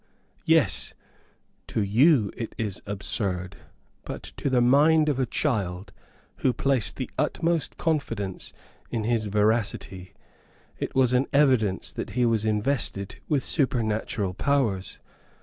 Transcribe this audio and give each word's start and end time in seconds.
Yes, 0.45 0.95
to 1.67 1.83
you 1.83 2.31
it 2.35 2.55
is 2.57 2.81
absurd; 2.87 3.55
but 4.03 4.23
to 4.37 4.49
the 4.49 4.59
mind 4.59 5.09
of 5.09 5.19
a 5.19 5.27
child 5.27 5.93
who 6.37 6.53
placed 6.53 6.95
the 6.95 7.11
utmost 7.19 7.77
confidence 7.77 8.51
in 8.89 9.03
his 9.03 9.27
veracity, 9.27 10.15
it 10.79 10.95
was 10.95 11.13
an 11.13 11.27
evidence 11.31 11.91
that 11.91 12.09
he 12.17 12.25
was 12.25 12.45
invested 12.45 13.17
with 13.29 13.45
supernatural 13.45 14.33
powers. 14.33 14.99